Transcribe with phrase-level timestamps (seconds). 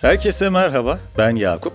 [0.00, 1.72] Herkese merhaba, ben Yakup.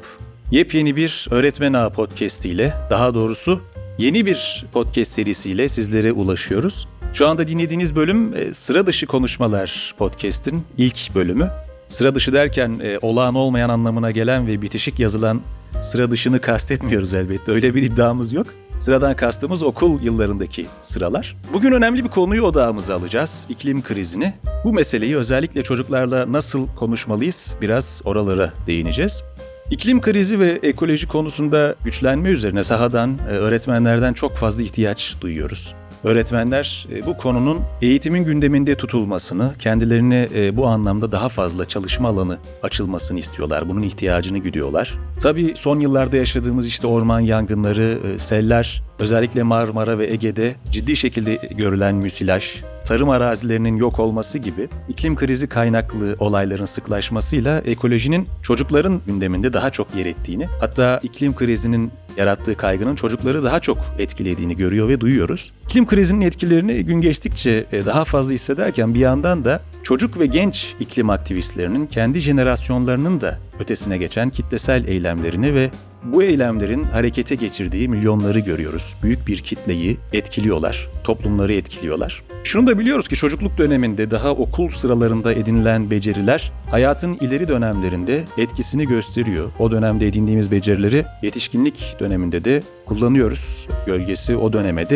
[0.52, 3.62] Yepyeni bir Öğretmen Ağı podcast ile, daha doğrusu
[3.98, 6.88] yeni bir podcast serisiyle sizlere ulaşıyoruz.
[7.14, 11.52] Şu anda dinlediğiniz bölüm e, Sıra Dışı Konuşmalar podcast'in ilk bölümü.
[11.88, 15.42] Sıra dışı derken e, olağan olmayan anlamına gelen ve bitişik yazılan
[15.84, 17.52] sıra dışını kastetmiyoruz elbette.
[17.52, 18.48] Öyle bir iddiamız yok.
[18.82, 21.36] Sıradan kastımız okul yıllarındaki sıralar.
[21.54, 23.46] Bugün önemli bir konuyu odağımıza alacağız.
[23.50, 24.34] İklim krizini.
[24.64, 29.24] Bu meseleyi özellikle çocuklarla nasıl konuşmalıyız biraz oralara değineceğiz.
[29.72, 35.76] İklim krizi ve ekoloji konusunda güçlenme üzerine sahadan, e, öğretmenlerden çok fazla ihtiyaç duyuyoruz.
[36.04, 42.38] Öğretmenler e, bu konunun eğitimin gündeminde tutulmasını, kendilerine e, bu anlamda daha fazla çalışma alanı
[42.64, 43.70] açılmasını istiyorlar.
[43.70, 44.98] Bunun ihtiyacını güdüyorlar.
[45.22, 51.36] Tabii son yıllarda yaşadığımız işte orman yangınları, e, seller, özellikle Marmara ve Ege'de ciddi şekilde
[51.36, 59.54] görülen müsilaj, tarım arazilerinin yok olması gibi iklim krizi kaynaklı olayların sıklaşmasıyla ekolojinin çocukların gündeminde
[59.54, 65.02] daha çok yer ettiğini, hatta iklim krizinin yarattığı kaygının çocukları daha çok etkilediğini görüyor ve
[65.02, 65.52] duyuyoruz.
[65.66, 70.76] İklim krizinin etkilerini gün geçtikçe e, daha fazla hissederken bir yandan da çocuk ve genç
[70.80, 75.70] iklim aktivistlerinin kendi jenerasyonlarının da ötesine geçen kitlesel eylemlerini ve
[76.04, 78.96] bu eylemlerin harekete geçirdiği milyonları görüyoruz.
[79.04, 82.24] Büyük bir kitleyi etkiliyorlar, toplumları etkiliyorlar.
[82.44, 88.88] Şunu da biliyoruz ki çocukluk döneminde daha okul sıralarında edinilen beceriler hayatın ileri dönemlerinde etkisini
[88.88, 89.50] gösteriyor.
[89.60, 93.68] O dönemde edindiğimiz becerileri yetişkinlik döneminde de kullanıyoruz.
[93.86, 94.90] Gölgesi o döneme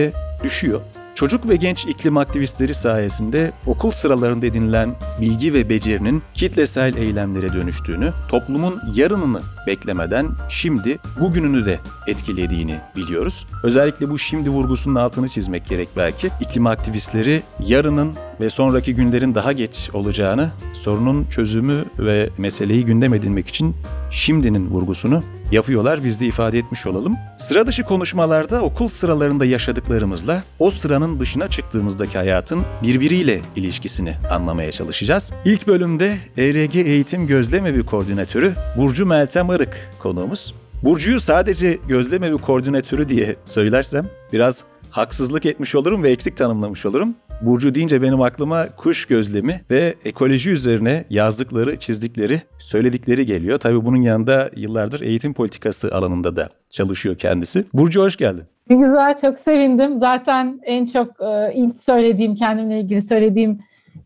[0.43, 0.81] düşüyor.
[1.15, 8.11] Çocuk ve genç iklim aktivistleri sayesinde okul sıralarında edinilen bilgi ve becerinin kitlesel eylemlere dönüştüğünü,
[8.29, 13.47] toplumun yarınını beklemeden şimdi bugününü de etkilediğini biliyoruz.
[13.63, 16.29] Özellikle bu şimdi vurgusunun altını çizmek gerek belki.
[16.41, 23.47] İklim aktivistleri yarının ve sonraki günlerin daha geç olacağını, sorunun çözümü ve meseleyi gündem edinmek
[23.47, 23.75] için
[24.11, 25.23] şimdinin vurgusunu
[25.55, 26.03] yapıyorlar.
[26.03, 27.17] Biz de ifade etmiş olalım.
[27.37, 35.31] Sıra dışı konuşmalarda okul sıralarında yaşadıklarımızla o sıranın dışına çıktığımızdaki hayatın birbiriyle ilişkisini anlamaya çalışacağız.
[35.45, 40.53] İlk bölümde ERG Eğitim Gözlem Evi Koordinatörü Burcu Meltem Arık konuğumuz.
[40.83, 47.15] Burcu'yu sadece gözlem evi koordinatörü diye söylersem biraz haksızlık etmiş olurum ve eksik tanımlamış olurum.
[47.41, 53.59] Burcu deyince benim aklıma kuş gözlemi ve ekoloji üzerine yazdıkları, çizdikleri, söyledikleri geliyor.
[53.59, 57.65] Tabii bunun yanında yıllardır eğitim politikası alanında da çalışıyor kendisi.
[57.73, 58.43] Burcu hoş geldin.
[58.69, 59.99] Güzel, çok sevindim.
[59.99, 63.59] Zaten en çok e, ilk söylediğim, kendimle ilgili söylediğim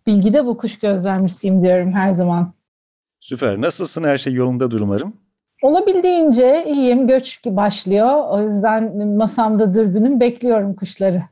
[0.08, 2.54] bilgi de bu kuş gözlemcisiyim diyorum her zaman.
[3.20, 3.62] Süper.
[3.62, 4.04] Nasılsın?
[4.04, 5.14] Her şey yolunda umarım.
[5.64, 7.08] Olabildiğince iyiyim.
[7.08, 8.30] Göç başlıyor.
[8.30, 10.20] O yüzden masamda dürbünüm.
[10.20, 11.24] Bekliyorum kuşları.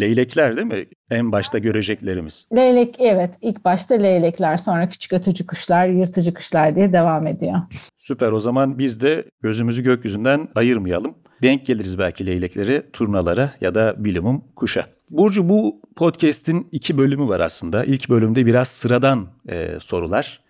[0.00, 0.86] Leylekler değil mi?
[1.10, 2.46] En başta göreceklerimiz.
[2.54, 3.34] Leylek evet.
[3.40, 7.58] ilk başta leylekler sonra küçük ötücü kuşlar, yırtıcı kuşlar diye devam ediyor.
[7.98, 11.14] Süper o zaman biz de gözümüzü gökyüzünden ayırmayalım.
[11.42, 14.86] Denk geliriz belki leyleklere, turnalara ya da bilimum kuşa.
[15.10, 17.84] Burcu bu podcast'in iki bölümü var aslında.
[17.84, 20.40] İlk bölümde biraz sıradan e, sorular.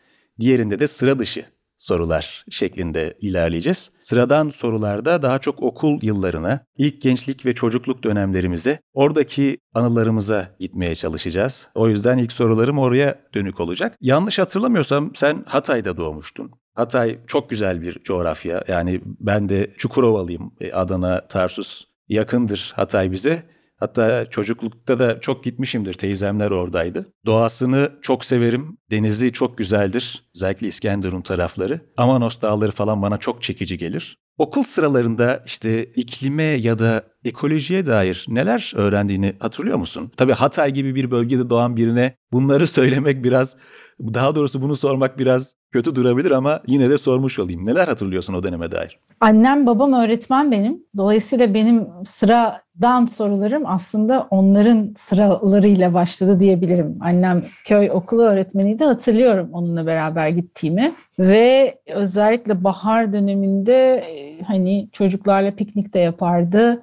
[0.41, 1.45] Diğerinde de sıra dışı
[1.79, 3.91] sorular şeklinde ilerleyeceğiz.
[4.03, 11.69] Sıradan sorularda daha çok okul yıllarına, ilk gençlik ve çocukluk dönemlerimize, oradaki anılarımıza gitmeye çalışacağız.
[11.75, 13.97] O yüzden ilk sorularım oraya dönük olacak.
[14.01, 16.51] Yanlış hatırlamıyorsam sen Hatay'da doğmuştun.
[16.75, 18.65] Hatay çok güzel bir coğrafya.
[18.69, 20.55] Yani ben de Çukurovalıyım.
[20.61, 23.43] E, Adana, Tarsus yakındır Hatay bize.
[23.81, 25.95] Hatta çocuklukta da çok gitmişimdir.
[25.95, 27.07] Teyzemler oradaydı.
[27.27, 28.79] Doğasını çok severim.
[28.91, 30.23] Denizi çok güzeldir.
[30.35, 31.81] Özellikle İskenderun tarafları.
[31.97, 34.19] Amanos dağları falan bana çok çekici gelir.
[34.39, 40.13] Okul sıralarında işte iklime ya da ekolojiye dair neler öğrendiğini hatırlıyor musun?
[40.17, 43.57] Tabii Hatay gibi bir bölgede doğan birine bunları söylemek biraz,
[44.01, 47.67] daha doğrusu bunu sormak biraz kötü durabilir ama yine de sormuş olayım.
[47.67, 48.99] Neler hatırlıyorsun o döneme dair?
[49.21, 50.83] Annem babam öğretmen benim.
[50.97, 56.99] Dolayısıyla benim sıradan sorularım aslında onların sıralarıyla başladı diyebilirim.
[57.01, 60.95] Annem köy okulu öğretmeniydi hatırlıyorum onunla beraber gittiğimi.
[61.19, 66.83] Ve özellikle bahar döneminde e, hani çocuklarla piknik de yapardı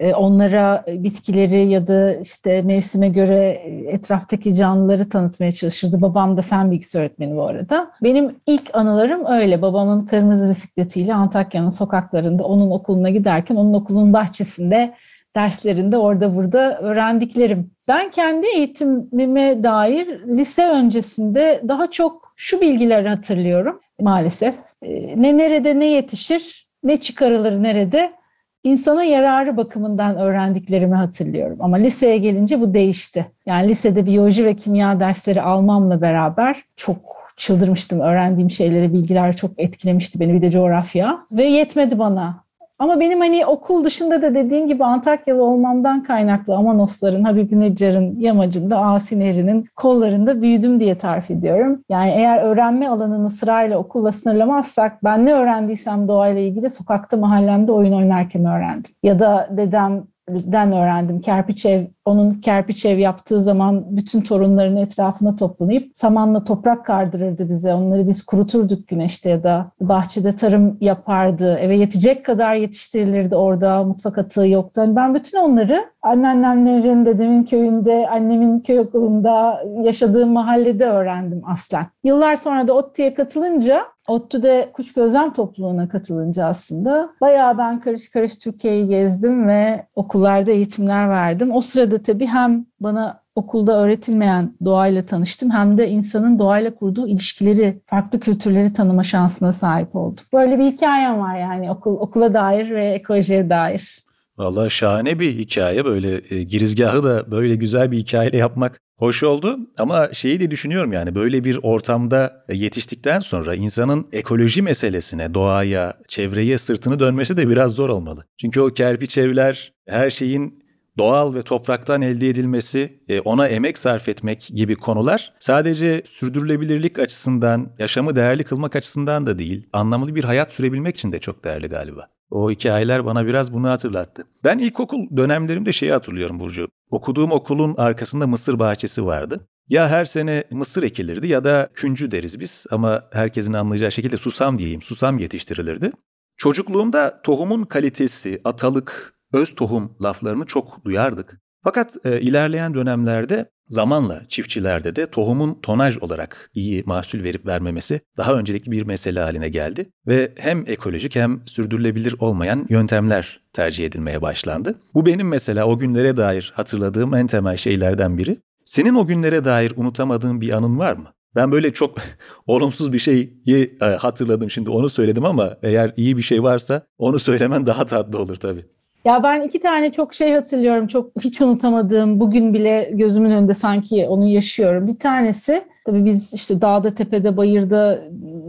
[0.00, 3.48] onlara bitkileri ya da işte mevsime göre
[3.86, 6.02] etraftaki canlıları tanıtmaya çalışırdı.
[6.02, 7.90] Babam da fen bilgisi öğretmeni bu arada.
[8.02, 9.62] Benim ilk anılarım öyle.
[9.62, 14.94] Babamın kırmızı bisikletiyle Antakya'nın sokaklarında onun okuluna giderken onun okulun bahçesinde
[15.36, 17.70] derslerinde orada burada öğrendiklerim.
[17.88, 24.54] Ben kendi eğitimime dair lise öncesinde daha çok şu bilgileri hatırlıyorum maalesef.
[24.82, 28.17] E, ne nerede ne yetişir, ne çıkarılır nerede
[28.64, 31.56] insana yararı bakımından öğrendiklerimi hatırlıyorum.
[31.60, 33.26] Ama liseye gelince bu değişti.
[33.46, 38.00] Yani lisede biyoloji ve kimya dersleri almamla beraber çok çıldırmıştım.
[38.00, 40.34] Öğrendiğim şeyleri, bilgiler çok etkilemişti beni.
[40.34, 41.18] Bir de coğrafya.
[41.32, 42.47] Ve yetmedi bana.
[42.78, 48.78] Ama benim hani okul dışında da dediğin gibi Antakyalı olmamdan kaynaklı Amanosların, Habib Necar'ın yamacında,
[48.78, 51.80] Asi Nehri'nin kollarında büyüdüm diye tarif ediyorum.
[51.88, 57.92] Yani eğer öğrenme alanını sırayla okulla sınırlamazsak ben ne öğrendiysem doğayla ilgili sokakta mahallemde oyun
[57.92, 58.92] oynarken öğrendim.
[59.02, 61.20] Ya da dedem den öğrendim.
[61.20, 67.74] Kerpiç ev, onun kerpiç ev yaptığı zaman bütün torunlarını etrafına toplanıp samanla toprak kardırırdı bize.
[67.74, 71.58] Onları biz kuruturduk güneşte ya da bahçede tarım yapardı.
[71.58, 73.84] Eve yetecek kadar yetiştirilirdi orada.
[73.84, 74.80] Mutfak atığı yoktu.
[74.80, 81.86] Yani ben bütün onları anneannemlerin, dedemin köyünde, annemin köy okulunda, yaşadığım mahallede öğrendim aslen.
[82.04, 88.38] Yıllar sonra da ODTÜ'ye katılınca ODTÜ'de kuş gözlem topluluğuna katılınca aslında bayağı ben karış karış
[88.38, 91.54] Türkiye'yi gezdim ve okullarda eğitimler verdim.
[91.54, 97.80] O sırada tabii hem bana okulda öğretilmeyen doğayla tanıştım hem de insanın doğayla kurduğu ilişkileri,
[97.86, 100.24] farklı kültürleri tanıma şansına sahip oldum.
[100.32, 104.04] Böyle bir hikayem var yani okul okula dair ve ekolojiye dair.
[104.38, 109.58] Vallahi şahane bir hikaye böyle e, girizgahı da böyle güzel bir hikayeyle yapmak hoş oldu
[109.78, 116.58] ama şeyi de düşünüyorum yani böyle bir ortamda yetiştikten sonra insanın ekoloji meselesine, doğaya, çevreye
[116.58, 118.24] sırtını dönmesi de biraz zor olmalı.
[118.40, 120.57] Çünkü o kerpiç evler her şeyin
[120.98, 127.72] doğal ve topraktan elde edilmesi, e, ona emek sarf etmek gibi konular sadece sürdürülebilirlik açısından,
[127.78, 132.08] yaşamı değerli kılmak açısından da değil, anlamlı bir hayat sürebilmek için de çok değerli galiba.
[132.30, 134.22] O hikayeler bana biraz bunu hatırlattı.
[134.44, 136.68] Ben ilkokul dönemlerimde şeyi hatırlıyorum Burcu.
[136.90, 139.48] Okuduğum okulun arkasında mısır bahçesi vardı.
[139.68, 144.58] Ya her sene mısır ekilirdi ya da küncü deriz biz ama herkesin anlayacağı şekilde susam
[144.58, 145.92] diyeyim, susam yetiştirilirdi.
[146.36, 151.40] Çocukluğumda tohumun kalitesi, atalık, öz tohum laflarını çok duyardık.
[151.64, 158.34] Fakat e, ilerleyen dönemlerde zamanla çiftçilerde de tohumun tonaj olarak iyi mahsul verip vermemesi daha
[158.34, 164.74] öncelikli bir mesele haline geldi ve hem ekolojik hem sürdürülebilir olmayan yöntemler tercih edilmeye başlandı.
[164.94, 168.36] Bu benim mesela o günlere dair hatırladığım en temel şeylerden biri.
[168.64, 171.08] Senin o günlere dair unutamadığın bir anın var mı?
[171.34, 171.98] Ben böyle çok
[172.46, 173.42] olumsuz bir şeyi
[173.80, 178.18] e, hatırladım şimdi onu söyledim ama eğer iyi bir şey varsa onu söylemen daha tatlı
[178.18, 178.64] olur tabii.
[179.04, 180.86] Ya ben iki tane çok şey hatırlıyorum.
[180.86, 184.86] Çok hiç unutamadığım, bugün bile gözümün önünde sanki onu yaşıyorum.
[184.86, 187.98] Bir tanesi tabii biz işte dağda, tepede, bayırda,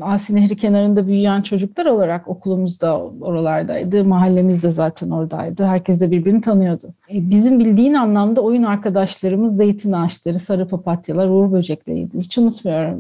[0.02, 4.06] Asi Nehri kenarında büyüyen çocuklar olarak okulumuzda oralardaydı.
[4.06, 5.66] Mahallemiz de zaten oradaydı.
[5.66, 6.88] Herkes de birbirini tanıyordu.
[7.14, 12.18] E, bizim bildiğin anlamda oyun arkadaşlarımız zeytin ağaçları, sarı papatyalar, uğur böcekleriydi.
[12.18, 13.00] Hiç unutmuyorum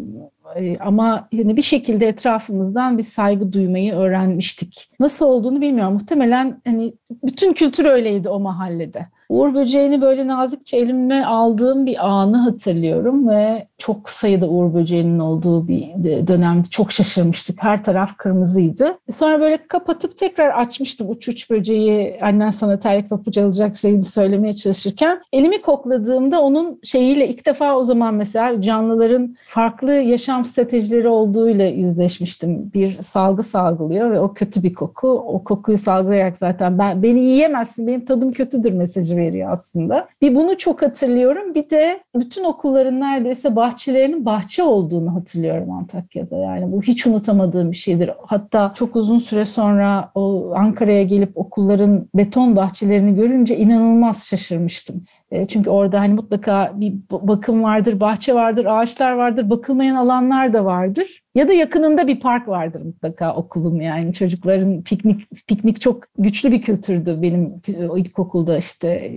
[0.80, 4.92] ama yani bir şekilde etrafımızdan bir saygı duymayı öğrenmiştik.
[5.00, 5.94] Nasıl olduğunu bilmiyorum.
[5.94, 6.94] Muhtemelen hani
[7.24, 9.06] bütün kültür öyleydi o mahallede.
[9.30, 15.68] Uğur böceğini böyle nazikçe elime aldığım bir anı hatırlıyorum ve çok sayıda uğur böceğinin olduğu
[15.68, 15.94] bir
[16.28, 17.64] dönemde çok şaşırmıştık.
[17.64, 18.98] Her taraf kırmızıydı.
[19.16, 24.54] Sonra böyle kapatıp tekrar açmıştım uç uç böceği annen sana terlik papuç alacak şeyini söylemeye
[24.54, 25.22] çalışırken.
[25.34, 32.72] Elimi kokladığımda onun şeyiyle ilk defa o zaman mesela canlıların farklı yaşam stratejileri olduğuyla yüzleşmiştim.
[32.74, 35.10] Bir salgı salgılıyor ve o kötü bir koku.
[35.10, 40.08] O kokuyu salgılayarak zaten ben beni yiyemezsin benim tadım kötüdür mesajı veriyor aslında.
[40.22, 41.56] Bir bunu çok hatırlıyorum.
[41.56, 46.38] Bir de bütün okulların neredeyse bahçelerinin bahçe olduğunu hatırlıyorum Antakya'da.
[46.38, 48.12] Yani bu hiç unutamadığım bir şeydir.
[48.26, 55.04] Hatta çok uzun süre sonra o Ankara'ya gelip okulların beton bahçelerini görünce inanılmaz şaşırmıştım.
[55.32, 60.66] E, çünkü orada hani mutlaka bir bakım vardır, bahçe vardır, ağaçlar vardır, bakılmayan alanlar da
[60.66, 61.22] vardır.
[61.36, 66.62] Ya da yakınında bir park vardır mutlaka okulun yani çocukların piknik piknik çok güçlü bir
[66.62, 67.62] kültürdü benim
[67.98, 69.12] ilkokulda işte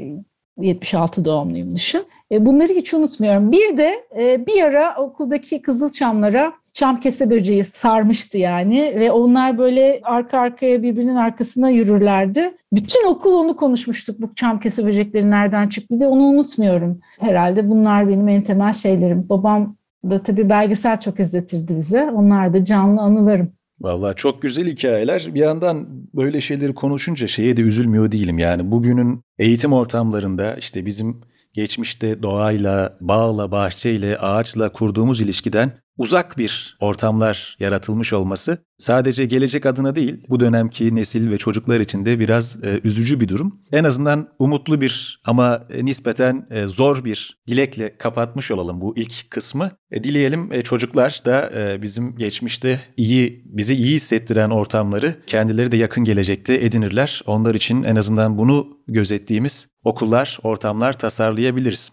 [0.60, 2.04] 76 doğumluyum düşün.
[2.32, 3.52] E, bunları hiç unutmuyorum.
[3.52, 10.00] Bir de e, bir ara okuldaki kızılçamlara çam kese böceği sarmıştı yani ve onlar böyle
[10.04, 12.54] arka arkaya birbirinin arkasına yürürlerdi.
[12.72, 17.00] Bütün okul onu konuşmuştuk bu çam kese böcekleri nereden çıktı diye onu unutmuyorum.
[17.20, 19.28] Herhalde bunlar benim en temel şeylerim.
[19.28, 19.76] Babam
[20.10, 22.10] da tabii belgesel çok izletirdi bize.
[22.10, 23.52] Onlar da canlı anılarım.
[23.82, 25.26] Vallahi çok güzel hikayeler.
[25.34, 28.38] Bir yandan böyle şeyleri konuşunca şeye de üzülmüyor değilim.
[28.38, 31.20] Yani bugünün eğitim ortamlarında işte bizim
[31.52, 35.72] geçmişte doğayla, bağla, bahçeyle, ağaçla kurduğumuz ilişkiden
[36.02, 42.06] uzak bir ortamlar yaratılmış olması sadece gelecek adına değil bu dönemki nesil ve çocuklar için
[42.06, 43.60] de biraz e, üzücü bir durum.
[43.72, 49.30] En azından umutlu bir ama e, nispeten e, zor bir dilekle kapatmış olalım bu ilk
[49.30, 49.70] kısmı.
[49.90, 55.76] E, dileyelim e, çocuklar da e, bizim geçmişte iyi bizi iyi hissettiren ortamları kendileri de
[55.76, 57.22] yakın gelecekte edinirler.
[57.26, 61.90] Onlar için en azından bunu gözettiğimiz okullar, ortamlar tasarlayabiliriz.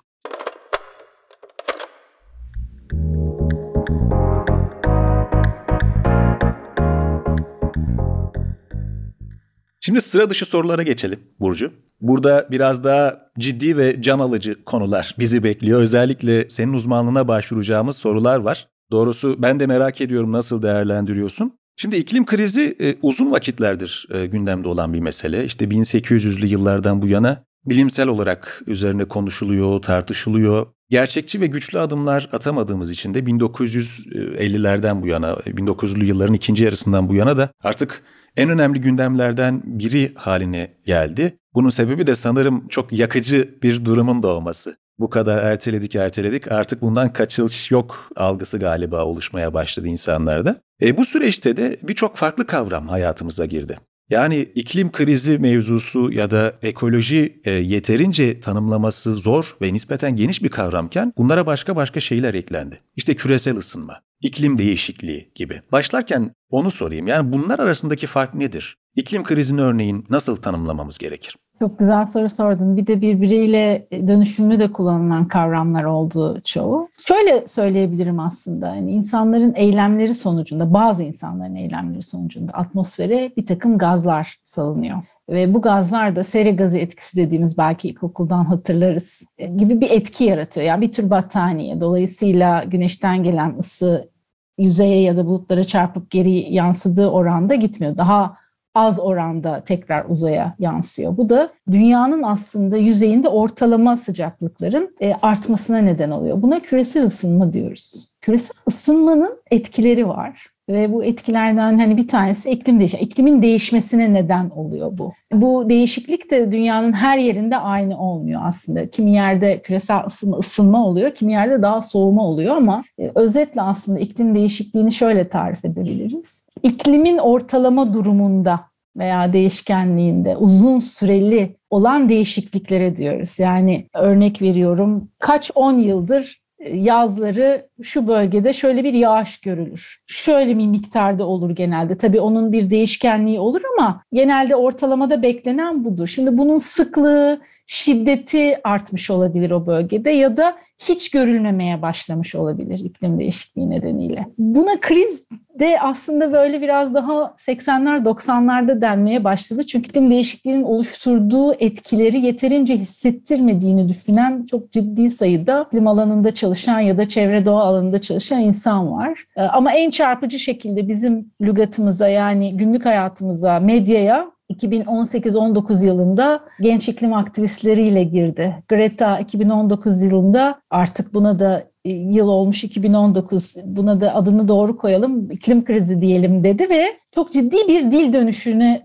[9.89, 11.71] Şimdi sıra dışı sorulara geçelim Burcu.
[12.01, 15.81] Burada biraz daha ciddi ve can alıcı konular bizi bekliyor.
[15.81, 18.67] Özellikle senin uzmanlığına başvuracağımız sorular var.
[18.91, 21.53] Doğrusu ben de merak ediyorum nasıl değerlendiriyorsun?
[21.75, 25.45] Şimdi iklim krizi e, uzun vakitlerdir e, gündemde olan bir mesele.
[25.45, 30.67] İşte 1800'lü yıllardan bu yana bilimsel olarak üzerine konuşuluyor, tartışılıyor.
[30.89, 37.15] Gerçekçi ve güçlü adımlar atamadığımız için de 1950'lerden bu yana, 1900'lü yılların ikinci yarısından bu
[37.15, 38.03] yana da artık
[38.37, 41.37] en önemli gündemlerden biri haline geldi.
[41.53, 44.77] Bunun sebebi de sanırım çok yakıcı bir durumun doğması.
[44.99, 50.61] Bu kadar erteledik erteledik artık bundan kaçış yok algısı galiba oluşmaya başladı insanlarda.
[50.81, 53.77] E, bu süreçte de birçok farklı kavram hayatımıza girdi.
[54.09, 60.49] Yani iklim krizi mevzusu ya da ekoloji e, yeterince tanımlaması zor ve nispeten geniş bir
[60.49, 62.81] kavramken bunlara başka başka şeyler eklendi.
[62.95, 65.61] İşte küresel ısınma, iklim değişikliği gibi.
[65.71, 67.07] Başlarken onu sorayım.
[67.07, 68.77] Yani bunlar arasındaki fark nedir?
[68.95, 71.35] İklim krizini örneğin nasıl tanımlamamız gerekir?
[71.59, 72.77] Çok güzel soru sordun.
[72.77, 76.87] Bir de birbiriyle dönüşümlü de kullanılan kavramlar olduğu çoğu.
[77.07, 78.75] Şöyle söyleyebilirim aslında.
[78.75, 84.97] Yani insanların eylemleri sonucunda, bazı insanların eylemleri sonucunda atmosfere bir takım gazlar salınıyor.
[85.29, 90.23] Ve bu gazlar da sera gazı etkisi dediğimiz belki ilkokuldan hatırlarız e, gibi bir etki
[90.23, 90.67] yaratıyor.
[90.67, 91.81] Yani bir tür battaniye.
[91.81, 94.09] Dolayısıyla güneşten gelen ısı
[94.57, 97.97] yüzeye ya da bulutlara çarpıp geri yansıdığı oranda gitmiyor.
[97.97, 98.37] Daha
[98.79, 101.17] az oranda tekrar uzaya yansıyor.
[101.17, 106.41] Bu da dünyanın aslında yüzeyinde ortalama sıcaklıkların e, artmasına neden oluyor.
[106.41, 108.11] Buna küresel ısınma diyoruz.
[108.21, 110.49] Küresel ısınmanın etkileri var.
[110.69, 113.01] Ve bu etkilerden hani bir tanesi iklim değişimi.
[113.01, 115.13] İklimin değişmesine neden oluyor bu.
[115.31, 118.89] Bu değişiklik de dünyanın her yerinde aynı olmuyor aslında.
[118.89, 123.99] Kimi yerde küresel ısınma, ısınma oluyor, kimi yerde daha soğuma oluyor ama e, özetle aslında
[123.99, 126.45] iklim değişikliğini şöyle tarif edebiliriz.
[126.63, 128.68] İklimin ortalama durumunda
[128.99, 133.39] veya değişkenliğinde uzun süreli olan değişikliklere diyoruz.
[133.39, 136.41] Yani örnek veriyorum kaç on yıldır
[136.73, 139.99] yazları şu bölgede şöyle bir yağış görülür.
[140.07, 141.97] Şöyle bir miktarda olur genelde.
[141.97, 146.07] Tabii onun bir değişkenliği olur ama genelde ortalamada beklenen budur.
[146.07, 153.19] Şimdi bunun sıklığı, şiddeti artmış olabilir o bölgede ya da hiç görülmemeye başlamış olabilir iklim
[153.19, 154.27] değişikliği nedeniyle.
[154.37, 155.23] Buna kriz
[155.59, 159.65] de aslında böyle biraz daha 80'ler 90'larda denmeye başladı.
[159.67, 166.97] Çünkü iklim değişikliğinin oluşturduğu etkileri yeterince hissettirmediğini düşünen çok ciddi sayıda iklim alanında çalışan ya
[166.97, 169.25] da çevre doğa alanında çalışan insan var.
[169.35, 177.13] Ee, ama en çarpıcı şekilde bizim lügatımıza yani günlük hayatımıza, medyaya 2018-19 yılında genç iklim
[177.13, 178.63] aktivistleriyle girdi.
[178.69, 185.31] Greta 2019 yılında artık buna da e, yıl olmuş 2019 buna da adını doğru koyalım
[185.31, 186.85] iklim krizi diyelim dedi ve
[187.15, 188.81] çok ciddi bir dil dönüşüne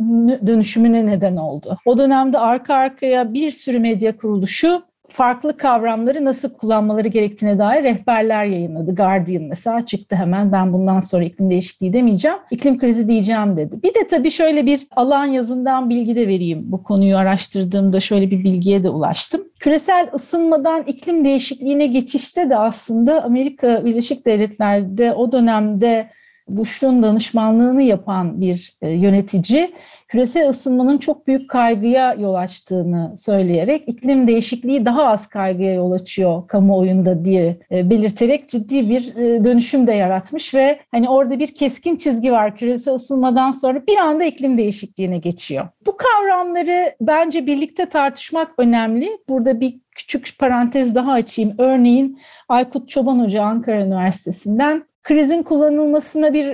[0.47, 1.79] dönüşümüne neden oldu.
[1.87, 4.83] O dönemde arka arkaya bir sürü medya kuruluşu
[5.14, 8.94] farklı kavramları nasıl kullanmaları gerektiğine dair rehberler yayınladı.
[8.94, 13.83] Guardian mesela çıktı hemen ben bundan sonra iklim değişikliği demeyeceğim, iklim krizi diyeceğim dedi.
[13.83, 16.62] Bir de tabii şöyle bir alan yazından bilgi de vereyim.
[16.64, 19.44] Bu konuyu araştırdığımda şöyle bir bilgiye de ulaştım.
[19.59, 26.09] Küresel ısınmadan iklim değişikliğine geçişte de aslında Amerika Birleşik Devletleri'de o dönemde
[26.49, 29.75] Bush'un danışmanlığını yapan bir e, yönetici
[30.09, 36.49] küresel ısınmanın çok büyük kaygıya yol açtığını söyleyerek iklim değişikliği daha az kaygıya yol açıyor
[36.49, 41.97] kamuoyunda diye e, belirterek ciddi bir e, dönüşüm de yaratmış ve hani orada bir keskin
[41.97, 45.69] çizgi var küresel ısınmadan sonra bir anda iklim değişikliğine geçiyor.
[45.87, 49.19] Bu kavramları bence birlikte tartışmak önemli.
[49.29, 51.55] Burada bir küçük parantez daha açayım.
[51.59, 56.44] Örneğin Aykut Çoban Hoca Ankara Üniversitesi'nden krizin kullanılmasına bir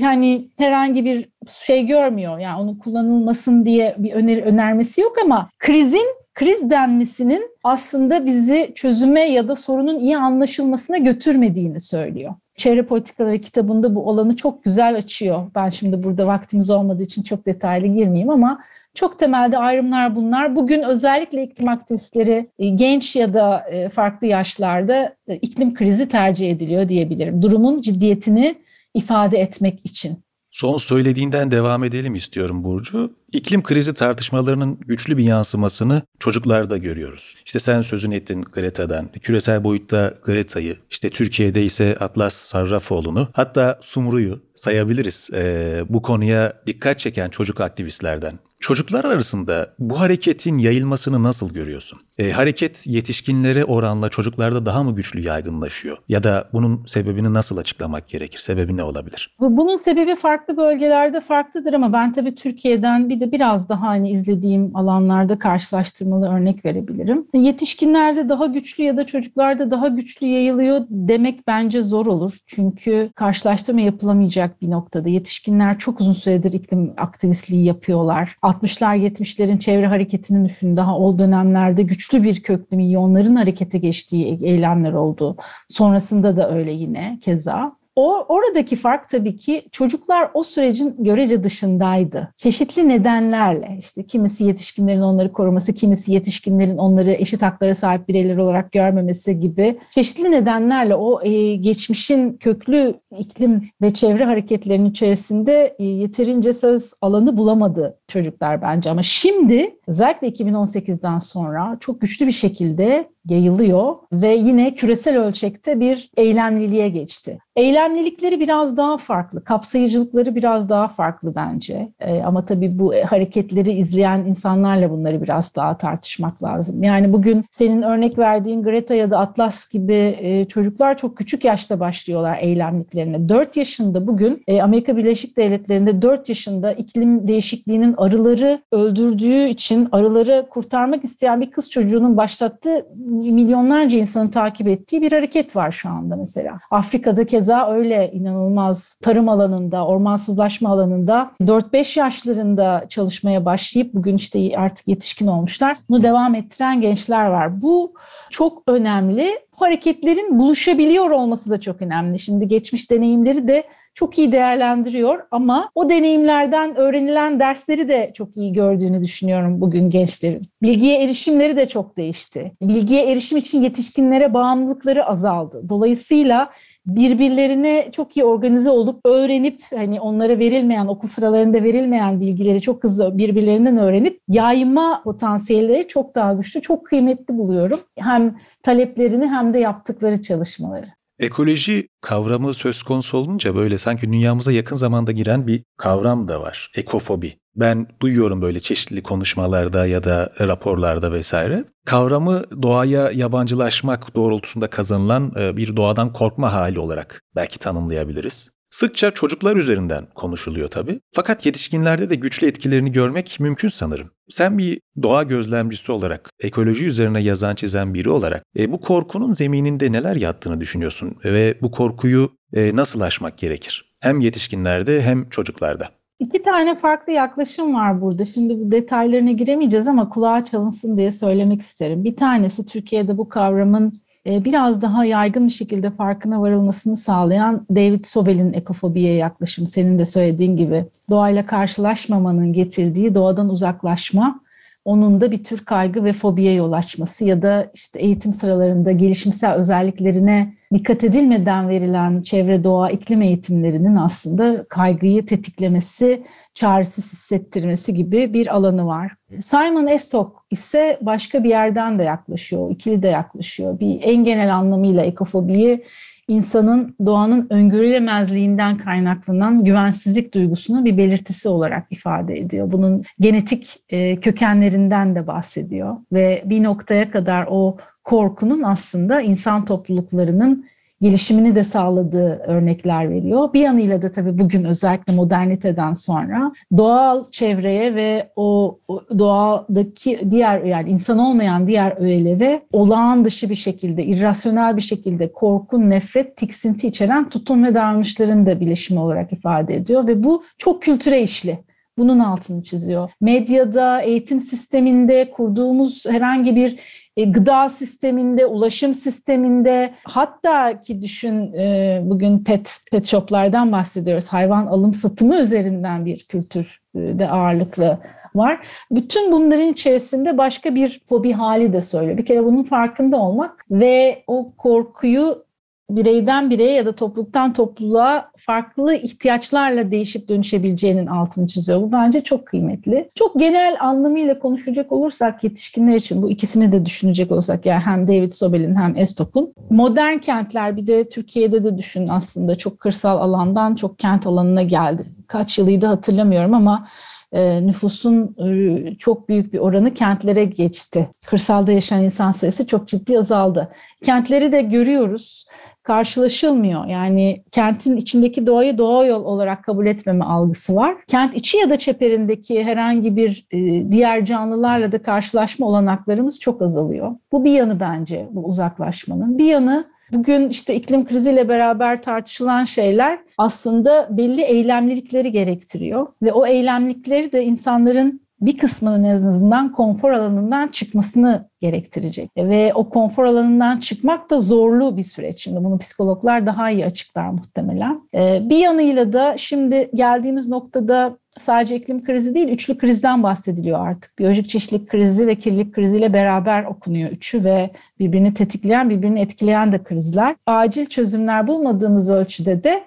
[0.00, 2.38] yani herhangi bir şey görmüyor.
[2.38, 9.20] Yani onun kullanılmasın diye bir öneri önermesi yok ama krizin kriz denmesinin aslında bizi çözüme
[9.20, 12.34] ya da sorunun iyi anlaşılmasına götürmediğini söylüyor.
[12.56, 15.50] Çevre Politikaları kitabında bu olanı çok güzel açıyor.
[15.54, 18.60] Ben şimdi burada vaktimiz olmadığı için çok detaylı girmeyeyim ama
[18.96, 20.56] çok temelde ayrımlar bunlar.
[20.56, 26.50] Bugün özellikle iklim aktivistleri e, genç ya da e, farklı yaşlarda e, iklim krizi tercih
[26.50, 27.42] ediliyor diyebilirim.
[27.42, 28.58] Durumun ciddiyetini
[28.94, 30.26] ifade etmek için.
[30.50, 33.12] Son söylediğinden devam edelim istiyorum Burcu.
[33.32, 37.34] İklim krizi tartışmalarının güçlü bir yansımasını çocuklarda görüyoruz.
[37.46, 44.42] İşte sen sözün ettin Greta'dan, küresel boyutta Greta'yı, işte Türkiye'de ise Atlas Sarrafoğlu'nu, hatta Sumru'yu
[44.54, 48.38] sayabiliriz ee, bu konuya dikkat çeken çocuk aktivistlerden.
[48.60, 51.98] Çocuklar arasında bu hareketin yayılmasını nasıl görüyorsun?
[52.18, 55.96] E, hareket yetişkinlere oranla çocuklarda daha mı güçlü yaygınlaşıyor?
[56.08, 58.38] Ya da bunun sebebini nasıl açıklamak gerekir?
[58.38, 59.36] Sebebi ne olabilir?
[59.40, 64.76] Bunun sebebi farklı bölgelerde farklıdır ama ben tabii Türkiye'den bir de biraz daha hani izlediğim
[64.76, 67.26] alanlarda karşılaştırmalı örnek verebilirim.
[67.34, 72.32] Yetişkinlerde daha güçlü ya da çocuklarda daha güçlü yayılıyor demek bence zor olur.
[72.46, 75.08] Çünkü karşılaştırma yapılamayacak bir noktada.
[75.08, 78.36] Yetişkinler çok uzun süredir iklim aktivistliği yapıyorlar.
[78.46, 84.92] 60'lar 70'lerin çevre hareketinin düşün daha o dönemlerde güçlü bir köklü milyonların harekete geçtiği eylemler
[84.92, 85.36] oldu.
[85.68, 87.76] Sonrasında da öyle yine keza.
[87.96, 92.32] O oradaki fark tabii ki çocuklar o sürecin görece dışındaydı.
[92.36, 98.72] Çeşitli nedenlerle işte kimisi yetişkinlerin onları koruması, kimisi yetişkinlerin onları eşit haklara sahip bireyler olarak
[98.72, 106.52] görmemesi gibi çeşitli nedenlerle o e, geçmişin köklü iklim ve çevre hareketlerinin içerisinde e, yeterince
[106.52, 113.96] söz alanı bulamadı çocuklar bence ama şimdi özellikle 2018'den sonra çok güçlü bir şekilde yayılıyor
[114.12, 117.38] ve yine küresel ölçekte bir eylemliliğe geçti.
[117.56, 121.88] Eylemlilikleri biraz daha farklı, kapsayıcılıkları biraz daha farklı bence.
[122.00, 126.82] E, ama tabii bu hareketleri izleyen insanlarla bunları biraz daha tartışmak lazım.
[126.82, 131.80] Yani bugün senin örnek verdiğin Greta ya da Atlas gibi e, çocuklar çok küçük yaşta
[131.80, 133.28] başlıyorlar eylemliklerine.
[133.28, 140.46] 4 yaşında bugün e, Amerika Birleşik Devletleri'nde 4 yaşında iklim değişikliğinin arıları öldürdüğü için arıları
[140.50, 146.16] kurtarmak isteyen bir kız çocuğunun başlattığı milyonlarca insanın takip ettiği bir hareket var şu anda
[146.16, 146.58] mesela.
[146.70, 154.88] Afrika'da keza öyle inanılmaz tarım alanında, ormansızlaşma alanında 4-5 yaşlarında çalışmaya başlayıp bugün işte artık
[154.88, 155.76] yetişkin olmuşlar.
[155.88, 157.62] Bunu devam ettiren gençler var.
[157.62, 157.94] Bu
[158.30, 159.30] çok önemli.
[159.52, 162.18] Bu hareketlerin buluşabiliyor olması da çok önemli.
[162.18, 163.64] Şimdi geçmiş deneyimleri de
[163.96, 170.42] çok iyi değerlendiriyor ama o deneyimlerden öğrenilen dersleri de çok iyi gördüğünü düşünüyorum bugün gençlerin.
[170.62, 172.52] Bilgiye erişimleri de çok değişti.
[172.62, 175.62] Bilgiye erişim için yetişkinlere bağımlılıkları azaldı.
[175.68, 176.50] Dolayısıyla
[176.86, 183.18] birbirlerine çok iyi organize olup öğrenip hani onlara verilmeyen okul sıralarında verilmeyen bilgileri çok hızlı
[183.18, 187.80] birbirlerinden öğrenip yayma potansiyelleri çok daha güçlü, çok kıymetli buluyorum.
[187.98, 190.86] Hem taleplerini hem de yaptıkları çalışmaları.
[191.18, 196.70] Ekoloji kavramı söz konusu olunca böyle sanki dünyamıza yakın zamanda giren bir kavram da var.
[196.74, 197.38] Ekofobi.
[197.56, 201.64] Ben duyuyorum böyle çeşitli konuşmalarda ya da raporlarda vesaire.
[201.86, 208.50] Kavramı doğaya yabancılaşmak doğrultusunda kazanılan e, bir doğadan korkma hali olarak belki tanımlayabiliriz.
[208.76, 211.00] Sıkça çocuklar üzerinden konuşuluyor tabii.
[211.12, 214.10] Fakat yetişkinlerde de güçlü etkilerini görmek mümkün sanırım.
[214.28, 219.92] Sen bir doğa gözlemcisi olarak, ekoloji üzerine yazan çizen biri olarak e, bu korkunun zemininde
[219.92, 223.96] neler yattığını düşünüyorsun ve bu korkuyu e, nasıl aşmak gerekir?
[224.00, 225.88] Hem yetişkinlerde hem çocuklarda.
[226.20, 228.26] İki tane farklı yaklaşım var burada.
[228.26, 232.04] Şimdi bu detaylarına giremeyeceğiz ama kulağa çalınsın diye söylemek isterim.
[232.04, 238.52] Bir tanesi Türkiye'de bu kavramın biraz daha yaygın bir şekilde farkına varılmasını sağlayan David Sobel'in
[238.52, 239.66] ekofobiye yaklaşım.
[239.66, 244.40] Senin de söylediğin gibi doğayla karşılaşmamanın getirdiği doğadan uzaklaşma,
[244.86, 249.52] onun da bir tür kaygı ve fobiye yol açması ya da işte eğitim sıralarında gelişimsel
[249.52, 256.22] özelliklerine dikkat edilmeden verilen çevre, doğa, iklim eğitimlerinin aslında kaygıyı tetiklemesi,
[256.54, 259.12] çaresiz hissettirmesi gibi bir alanı var.
[259.40, 263.80] Simon Estok ise başka bir yerden de yaklaşıyor, ikili de yaklaşıyor.
[263.80, 265.84] Bir en genel anlamıyla ekofobiyi
[266.28, 272.72] insanın doğanın öngörülemezliğinden kaynaklanan güvensizlik duygusunun bir belirtisi olarak ifade ediyor.
[272.72, 280.66] Bunun genetik e, kökenlerinden de bahsediyor ve bir noktaya kadar o korkunun aslında insan topluluklarının
[281.02, 283.52] gelişimini de sağladığı örnekler veriyor.
[283.52, 290.62] Bir yanıyla da tabii bugün özellikle moderniteden sonra doğal çevreye ve o, o doğadaki diğer
[290.62, 296.86] yani insan olmayan diğer öğelere olağan dışı bir şekilde, irrasyonel bir şekilde korku, nefret, tiksinti
[296.86, 301.58] içeren tutum ve davranışların da bileşimi olarak ifade ediyor ve bu çok kültüre işli.
[301.98, 303.10] Bunun altını çiziyor.
[303.20, 306.78] Medyada, eğitim sisteminde kurduğumuz herhangi bir
[307.16, 314.28] e, gıda sisteminde, ulaşım sisteminde hatta ki düşün e, bugün pet, pet shoplardan bahsediyoruz.
[314.28, 317.98] Hayvan alım satımı üzerinden bir kültür e, de ağırlıklı
[318.34, 318.66] var.
[318.90, 322.18] Bütün bunların içerisinde başka bir fobi hali de söylüyor.
[322.18, 325.45] Bir kere bunun farkında olmak ve o korkuyu
[325.90, 331.80] bireyden bireye ya da topluluktan topluluğa farklı ihtiyaçlarla değişip dönüşebileceğinin altını çiziyor.
[331.80, 333.10] Bu bence çok kıymetli.
[333.14, 338.32] Çok genel anlamıyla konuşacak olursak yetişkinler için bu ikisini de düşünecek olursak yani hem David
[338.32, 343.98] Sobel'in hem Estop'un modern kentler bir de Türkiye'de de düşün aslında çok kırsal alandan çok
[343.98, 345.06] kent alanına geldi.
[345.26, 346.88] Kaç yılıydı hatırlamıyorum ama
[347.32, 351.10] e, nüfusun e, çok büyük bir oranı kentlere geçti.
[351.26, 353.68] Kırsalda yaşayan insan sayısı çok ciddi azaldı.
[354.04, 355.45] Kentleri de görüyoruz
[355.86, 356.86] karşılaşılmıyor.
[356.86, 360.96] Yani kentin içindeki doğayı doğa yol olarak kabul etmeme algısı var.
[361.08, 367.16] Kent içi ya da çeperindeki herhangi bir e, diğer canlılarla da karşılaşma olanaklarımız çok azalıyor.
[367.32, 369.38] Bu bir yanı bence bu uzaklaşmanın.
[369.38, 376.46] Bir yanı Bugün işte iklim kriziyle beraber tartışılan şeyler aslında belli eylemlilikleri gerektiriyor ve o
[376.46, 382.30] eylemlikleri de insanların bir kısmının en azından konfor alanından çıkmasını gerektirecek.
[382.36, 385.38] Ve o konfor alanından çıkmak da zorlu bir süreç.
[385.38, 388.00] Şimdi bunu psikologlar daha iyi açıklar muhtemelen.
[388.14, 394.18] Ee, bir yanıyla da şimdi geldiğimiz noktada sadece iklim krizi değil, üçlü krizden bahsediliyor artık.
[394.18, 399.82] Biyolojik çeşitlilik krizi ve kirlilik kriziyle beraber okunuyor üçü ve birbirini tetikleyen, birbirini etkileyen de
[399.82, 400.36] krizler.
[400.46, 402.82] Acil çözümler bulmadığımız ölçüde de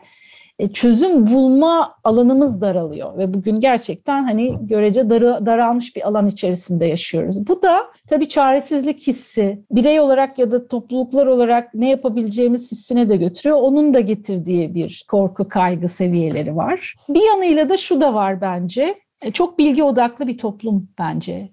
[0.60, 6.86] e, çözüm bulma alanımız daralıyor ve bugün gerçekten hani görece darı, daralmış bir alan içerisinde
[6.86, 7.48] yaşıyoruz.
[7.48, 13.18] Bu da tabii çaresizlik hissi, birey olarak ya da topluluklar olarak ne yapabileceğimiz hissine de
[13.18, 13.58] götürüyor.
[13.62, 16.96] Onun da getirdiği bir korku, kaygı seviyeleri var.
[17.10, 18.96] Bir yanıyla da şu da var bence.
[19.22, 21.50] E, çok bilgi odaklı bir toplum bence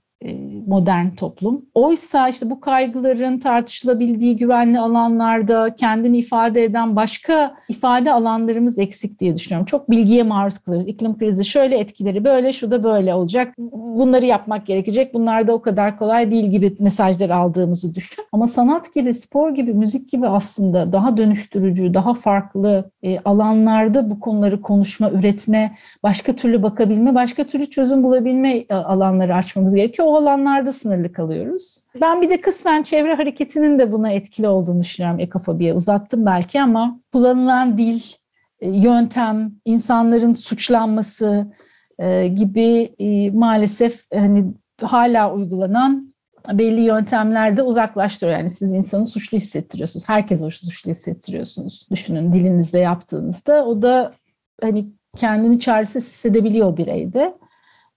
[0.67, 1.67] modern toplum.
[1.75, 9.37] Oysa işte bu kaygıların tartışılabildiği güvenli alanlarda kendini ifade eden başka ifade alanlarımız eksik diye
[9.37, 9.67] düşünüyorum.
[9.67, 10.87] Çok bilgiye maruz kalırız.
[10.87, 13.55] İklim krizi şöyle etkileri böyle, şu da böyle olacak.
[13.59, 15.15] Bunları yapmak gerekecek.
[15.15, 18.25] Bunlar da o kadar kolay değil gibi mesajlar aldığımızı düşün.
[18.33, 24.21] Ama sanat gibi, spor gibi, müzik gibi aslında daha dönüştürücü, daha farklı e, alanlarda bu
[24.21, 30.06] konuları konuşma, üretme, başka türlü bakabilme, başka türlü çözüm bulabilme e, alanları açmamız gerekiyor.
[30.07, 31.79] O alanlarda sınırlı kalıyoruz.
[32.01, 35.75] Ben bir de kısmen çevre hareketinin de buna etkili olduğunu düşünüyorum ekofobiye.
[35.75, 38.01] Uzattım belki ama kullanılan dil,
[38.61, 41.47] e, yöntem, insanların suçlanması
[41.99, 42.95] e, gibi
[43.35, 44.45] maalesef hani
[44.83, 46.15] hala uygulanan
[46.53, 48.39] belli yöntemlerde uzaklaştırıyor.
[48.39, 50.09] Yani siz insanı suçlu hissettiriyorsunuz.
[50.09, 51.87] Herkese suçlu hissettiriyorsunuz.
[51.91, 53.65] Düşünün dilinizde yaptığınızda.
[53.67, 54.13] O da
[54.63, 57.35] hani kendini çaresiz hissedebiliyor bireyde.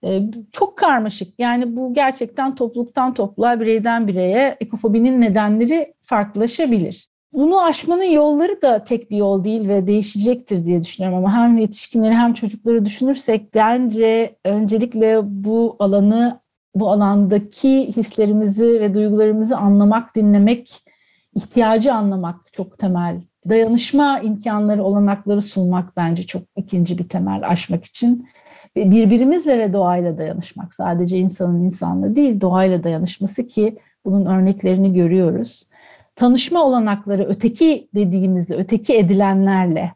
[0.04, 1.40] Ee, çok karmaşık.
[1.40, 7.10] Yani bu gerçekten topluluktan topluluğa, bireyden bireye ekofobinin nedenleri farklılaşabilir.
[7.34, 12.16] Bunu aşmanın yolları da tek bir yol değil ve değişecektir diye düşünüyorum ama hem yetişkinleri
[12.16, 16.40] hem çocukları düşünürsek bence öncelikle bu alanı
[16.76, 20.84] bu alandaki hislerimizi ve duygularımızı anlamak, dinlemek,
[21.36, 23.22] ihtiyacı anlamak çok temel.
[23.50, 28.28] Dayanışma imkanları, olanakları sunmak bence çok ikinci bir temel aşmak için.
[28.86, 30.74] Birbirimizle ve doğayla dayanışmak.
[30.74, 35.70] Sadece insanın insanla değil, doğayla dayanışması ki bunun örneklerini görüyoruz.
[36.16, 39.92] Tanışma olanakları öteki dediğimizle, öteki edilenlerle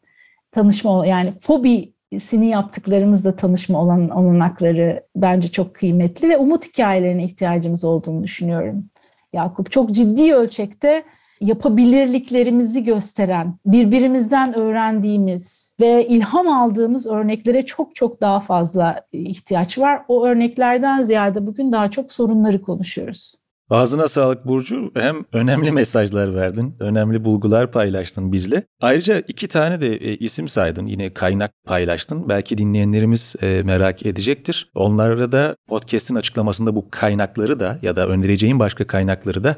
[0.52, 7.84] tanışma yani fobi sini yaptıklarımızla tanışma olan olanakları bence çok kıymetli ve umut hikayelerine ihtiyacımız
[7.84, 8.86] olduğunu düşünüyorum.
[9.34, 11.04] Yakup çok ciddi ölçekte
[11.41, 20.02] yapabilirliklerimizi gösteren, birbirimizden öğrendiğimiz ve ilham aldığımız örneklere çok çok daha fazla ihtiyaç var.
[20.08, 23.36] O örneklerden ziyade bugün daha çok sorunları konuşuyoruz.
[23.69, 24.91] Ağzına sağlık Burcu.
[24.96, 28.63] Hem önemli mesajlar verdin, önemli bulgular paylaştın bizle.
[28.82, 32.30] Ayrıca iki tane de e, isim saydın, yine kaynak paylaştın.
[32.30, 34.72] Belki dinleyenlerimiz e, merak edecektir.
[34.76, 39.56] Onlara da podcast'in açıklamasında bu kaynakları da ya da önereceğin başka kaynakları da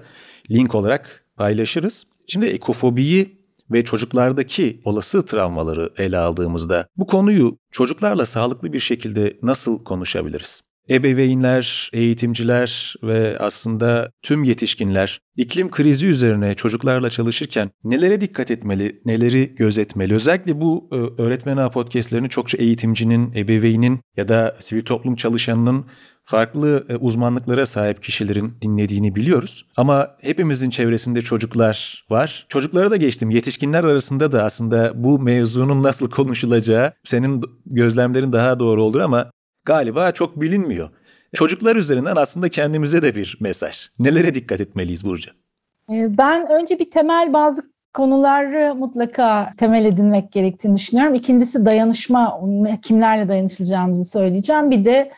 [0.51, 2.07] link olarak paylaşırız.
[2.27, 9.83] Şimdi ekofobiyi ve çocuklardaki olası travmaları ele aldığımızda bu konuyu çocuklarla sağlıklı bir şekilde nasıl
[9.83, 10.61] konuşabiliriz?
[10.89, 19.55] Ebeveynler, eğitimciler ve aslında tüm yetişkinler iklim krizi üzerine çocuklarla çalışırken nelere dikkat etmeli, neleri
[19.55, 20.15] gözetmeli?
[20.15, 25.85] Özellikle bu e, öğretmen ağ podcastlerini çokça eğitimcinin, ebeveynin ya da sivil toplum çalışanının
[26.23, 29.65] farklı e, uzmanlıklara sahip kişilerin dinlediğini biliyoruz.
[29.77, 32.45] Ama hepimizin çevresinde çocuklar var.
[32.49, 33.29] Çocuklara da geçtim.
[33.29, 39.31] Yetişkinler arasında da aslında bu mevzunun nasıl konuşulacağı senin gözlemlerin daha doğru olur ama
[39.65, 40.89] galiba çok bilinmiyor.
[41.34, 43.89] Çocuklar üzerinden aslında kendimize de bir mesaj.
[43.99, 45.32] Nelere dikkat etmeliyiz Burcu?
[45.89, 47.62] Ee, ben önce bir temel bazı
[47.93, 51.15] konuları mutlaka temel edinmek gerektiğini düşünüyorum.
[51.15, 52.41] İkincisi dayanışma,
[52.82, 54.71] kimlerle dayanışacağımızı söyleyeceğim.
[54.71, 55.12] Bir de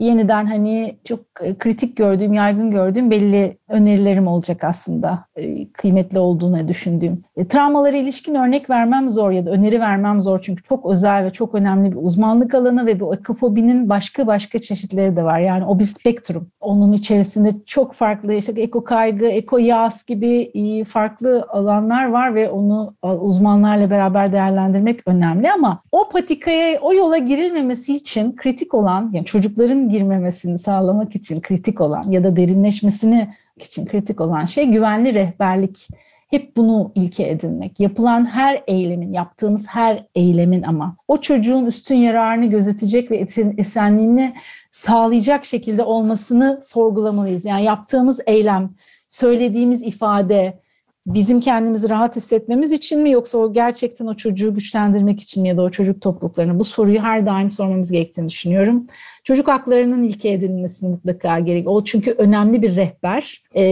[0.00, 5.24] yeniden hani çok e, kritik gördüğüm, yaygın gördüğüm belli önerilerim olacak aslında.
[5.36, 7.22] E, kıymetli olduğunu düşündüğüm.
[7.36, 11.30] E, travmalara ilişkin örnek vermem zor ya da öneri vermem zor çünkü çok özel ve
[11.30, 15.40] çok önemli bir uzmanlık alanı ve bu ekofobinin başka başka çeşitleri de var.
[15.40, 16.48] Yani o bir spektrum.
[16.60, 22.94] Onun içerisinde çok farklı işte eko kaygı, eko yas gibi farklı alanlar var ve onu
[23.02, 29.89] uzmanlarla beraber değerlendirmek önemli ama o patikaya, o yola girilmemesi için kritik olan yani çocukların
[29.90, 35.88] girmemesini sağlamak için kritik olan ya da derinleşmesini için kritik olan şey güvenli rehberlik.
[36.30, 37.80] Hep bunu ilke edinmek.
[37.80, 43.26] Yapılan her eylemin, yaptığımız her eylemin ama o çocuğun üstün yararını gözetecek ve
[43.58, 44.34] esenliğini
[44.70, 47.44] sağlayacak şekilde olmasını sorgulamalıyız.
[47.44, 48.70] Yani yaptığımız eylem,
[49.08, 50.60] söylediğimiz ifade,
[51.06, 55.56] bizim kendimizi rahat hissetmemiz için mi yoksa o gerçekten o çocuğu güçlendirmek için mi ya
[55.56, 58.86] da o çocuk topluluklarına bu soruyu her daim sormamız gerektiğini düşünüyorum.
[59.24, 61.68] Çocuk haklarının ilke edilmesini mutlaka gerek.
[61.68, 63.42] O çünkü önemli bir rehber.
[63.54, 63.62] Ee,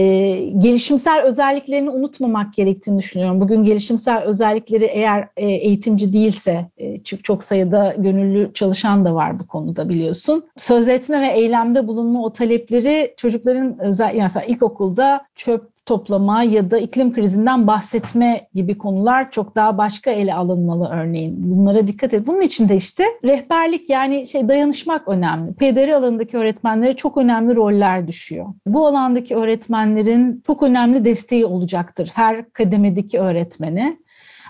[0.57, 3.41] gelişimsel özelliklerini unutmamak gerektiğini düşünüyorum.
[3.41, 9.39] Bugün gelişimsel özellikleri eğer e, eğitimci değilse e, çünkü çok sayıda gönüllü çalışan da var
[9.39, 10.45] bu konuda biliyorsun.
[10.57, 16.77] Söz etme ve eylemde bulunma o talepleri çocukların özel yani ilkokulda çöp toplama ya da
[16.77, 21.35] iklim krizinden bahsetme gibi konular çok daha başka ele alınmalı örneğin.
[21.37, 22.27] Bunlara dikkat et.
[22.27, 25.53] Bunun için de işte rehberlik yani şey dayanışmak önemli.
[25.53, 28.45] PDR alanındaki öğretmenlere çok önemli roller düşüyor.
[28.65, 33.97] Bu alandaki öğretmenlerin çok önemli desteği olacaktır her kademedeki öğretmeni.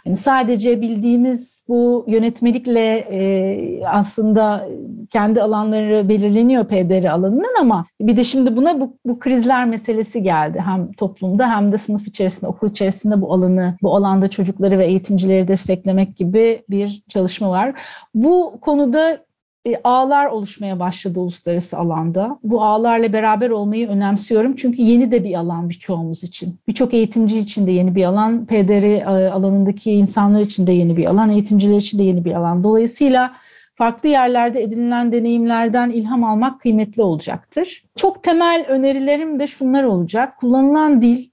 [0.06, 4.68] Yani sadece bildiğimiz bu yönetmelikle e, aslında
[5.10, 10.64] kendi alanları belirleniyor PDR alanının ama bir de şimdi buna bu, bu krizler meselesi geldi.
[10.66, 15.48] Hem toplumda hem de sınıf içerisinde, okul içerisinde bu alanı, bu alanda çocukları ve eğitimcileri
[15.48, 17.74] desteklemek gibi bir çalışma var.
[18.14, 19.29] Bu konuda
[19.68, 22.40] e, ağlar oluşmaya başladı uluslararası alanda.
[22.44, 26.60] Bu ağlarla beraber olmayı önemsiyorum çünkü yeni de bir alan birçoğumuz için.
[26.68, 31.10] Birçok eğitimci için de yeni bir alan, PDR e, alanındaki insanlar için de yeni bir
[31.10, 32.64] alan, eğitimciler için de yeni bir alan.
[32.64, 33.34] Dolayısıyla
[33.76, 37.84] farklı yerlerde edinilen deneyimlerden ilham almak kıymetli olacaktır.
[37.96, 40.38] Çok temel önerilerim de şunlar olacak.
[40.38, 41.30] Kullanılan dil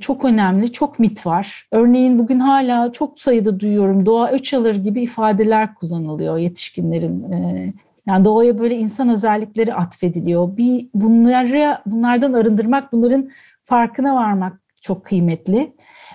[0.00, 1.68] çok önemli, çok mit var.
[1.72, 7.32] Örneğin bugün hala çok sayıda duyuyorum doğa öç alır gibi ifadeler kullanılıyor yetişkinlerin.
[7.32, 7.72] E,
[8.06, 10.56] yani doğaya böyle insan özellikleri atfediliyor.
[10.56, 13.30] Bir bunları bunlardan arındırmak, bunların
[13.64, 15.72] farkına varmak çok kıymetli.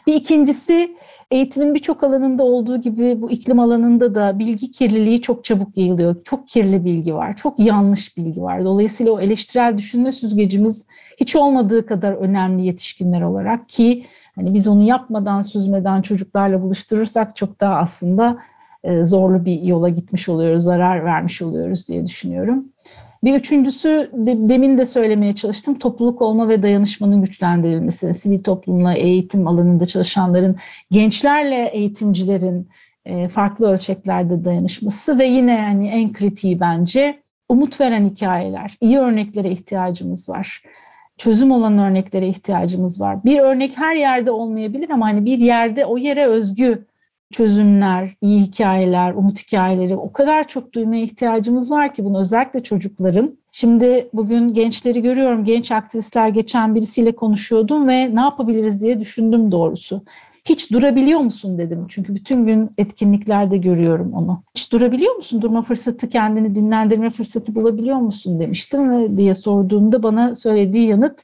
[0.08, 0.96] Bir ikincisi
[1.32, 6.24] eğitimin birçok alanında olduğu gibi bu iklim alanında da bilgi kirliliği çok çabuk yayılıyor.
[6.24, 8.66] Çok kirli bilgi var, çok yanlış bilgi var.
[8.66, 10.88] Dolayısıyla o eleştirel düşünme süzgecimiz
[11.22, 14.06] hiç olmadığı kadar önemli yetişkinler olarak ki
[14.36, 18.38] hani biz onu yapmadan, süzmeden çocuklarla buluşturursak çok daha aslında
[18.84, 22.66] e, zorlu bir yola gitmiş oluyoruz, zarar vermiş oluyoruz diye düşünüyorum.
[23.24, 29.86] Bir üçüncüsü demin de söylemeye çalıştım topluluk olma ve dayanışmanın güçlendirilmesi, sivil toplumla eğitim alanında
[29.86, 30.56] çalışanların,
[30.92, 32.70] gençlerle eğitimcilerin
[33.06, 39.52] e, farklı ölçeklerde dayanışması ve yine yani en kritiği bence umut veren hikayeler, iyi örneklere
[39.52, 40.64] ihtiyacımız var.
[41.22, 43.24] Çözüm olan örneklere ihtiyacımız var.
[43.24, 46.86] Bir örnek her yerde olmayabilir ama hani bir yerde o yere özgü
[47.32, 53.38] çözümler, iyi hikayeler, umut hikayeleri o kadar çok duymaya ihtiyacımız var ki bunu özellikle çocukların.
[53.52, 60.04] Şimdi bugün gençleri görüyorum, genç aktivistler geçen birisiyle konuşuyordum ve ne yapabiliriz diye düşündüm doğrusu.
[60.46, 61.86] Hiç durabiliyor musun dedim.
[61.90, 64.44] Çünkü bütün gün etkinliklerde görüyorum onu.
[64.56, 65.42] Hiç durabiliyor musun?
[65.42, 71.22] Durma fırsatı, kendini dinlendirme fırsatı bulabiliyor musun demiştim ve diye sorduğumda bana söylediği yanıt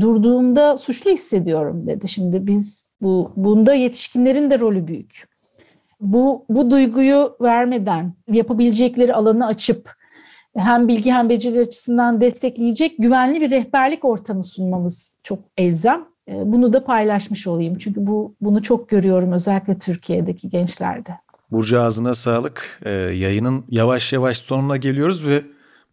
[0.00, 2.08] durduğumda suçlu hissediyorum dedi.
[2.08, 5.26] Şimdi biz bu bunda yetişkinlerin de rolü büyük
[6.00, 9.92] bu, bu duyguyu vermeden yapabilecekleri alanı açıp
[10.56, 16.04] hem bilgi hem beceri açısından destekleyecek güvenli bir rehberlik ortamı sunmamız çok elzem.
[16.28, 21.10] Ee, bunu da paylaşmış olayım çünkü bu bunu çok görüyorum özellikle Türkiye'deki gençlerde.
[21.50, 22.80] Burcu ağzına sağlık.
[22.84, 25.42] Ee, yayının yavaş yavaş sonuna geliyoruz ve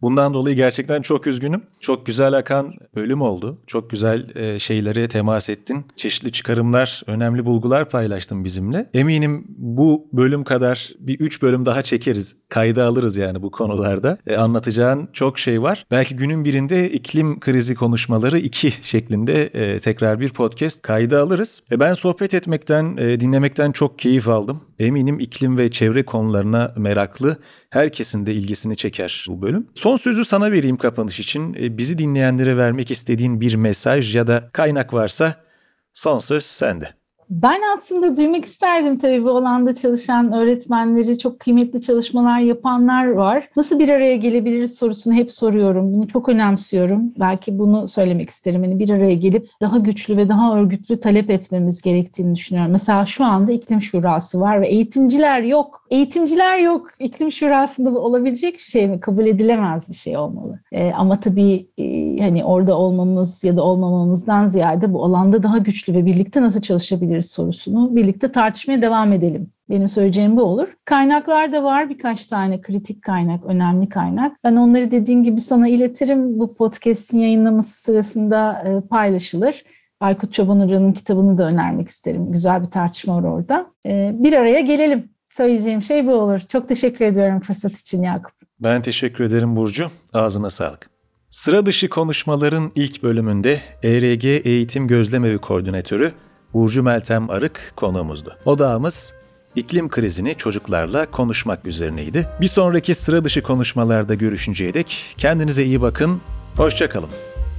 [0.04, 1.62] Bundan dolayı gerçekten çok üzgünüm.
[1.80, 3.58] Çok güzel akan bölüm oldu.
[3.66, 5.86] Çok güzel e, şeylere temas ettin.
[5.96, 8.90] Çeşitli çıkarımlar, önemli bulgular paylaştın bizimle.
[8.94, 12.36] Eminim bu bölüm kadar bir üç bölüm daha çekeriz.
[12.48, 14.18] Kayda alırız yani bu konularda.
[14.26, 15.86] E, anlatacağın çok şey var.
[15.90, 21.62] Belki günün birinde iklim krizi konuşmaları iki şeklinde e, tekrar bir podcast kayda alırız.
[21.72, 24.60] E, ben sohbet etmekten, e, dinlemekten çok keyif aldım.
[24.78, 27.36] Eminim iklim ve çevre konularına meraklı
[27.70, 29.66] herkesin de ilgisini çeker bu bölüm.
[29.74, 31.54] Son sözü sana vereyim kapanış için.
[31.54, 35.44] E, bizi dinleyenlere vermek istediğin bir mesaj ya da kaynak varsa
[35.92, 37.03] son söz sende.
[37.30, 43.48] Ben aslında duymak isterdim tabii bu alanda çalışan öğretmenleri, çok kıymetli çalışmalar yapanlar var.
[43.56, 45.92] Nasıl bir araya gelebiliriz sorusunu hep soruyorum.
[45.92, 47.12] Bunu çok önemsiyorum.
[47.20, 48.62] Belki bunu söylemek isterim.
[48.62, 52.72] Hani bir araya gelip daha güçlü ve daha örgütlü talep etmemiz gerektiğini düşünüyorum.
[52.72, 55.86] Mesela şu anda iklim şurası var ve eğitimciler yok.
[55.90, 56.88] Eğitimciler yok.
[56.98, 59.00] İklim şurasında olabilecek şey mi?
[59.00, 60.60] Kabul edilemez bir şey olmalı.
[60.72, 65.94] Ee, ama tabii e, hani orada olmamız ya da olmamamızdan ziyade bu alanda daha güçlü
[65.94, 69.50] ve birlikte nasıl çalışabiliriz sorusunu birlikte tartışmaya devam edelim.
[69.70, 70.68] Benim söyleyeceğim bu olur.
[70.84, 74.36] Kaynaklar da var birkaç tane kritik kaynak, önemli kaynak.
[74.44, 76.38] Ben onları dediğim gibi sana iletirim.
[76.38, 79.64] Bu podcast'in yayınlaması sırasında e, paylaşılır.
[80.00, 82.32] Aykut Çoban Hoca'nın kitabını da önermek isterim.
[82.32, 83.66] Güzel bir tartışma var orada.
[83.86, 85.08] E, bir araya gelelim.
[85.28, 86.40] Söyleyeceğim şey bu olur.
[86.48, 88.32] Çok teşekkür ediyorum fırsat için Yakup.
[88.60, 89.86] Ben teşekkür ederim Burcu.
[90.14, 90.90] Ağzına sağlık.
[91.30, 96.12] Sıra dışı konuşmaların ilk bölümünde ERG Eğitim Gözlemevi Koordinatörü
[96.54, 98.36] Burcu Meltem Arık konuğumuzdu.
[98.44, 99.14] Odağımız
[99.56, 102.28] iklim krizini çocuklarla konuşmak üzerineydi.
[102.40, 106.20] Bir sonraki sıra dışı konuşmalarda görüşünceye dek kendinize iyi bakın,
[106.56, 107.10] hoşçakalın.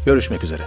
[0.05, 0.61] Görüşmek üzere.